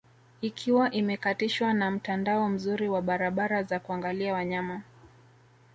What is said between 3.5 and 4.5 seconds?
za kuangalia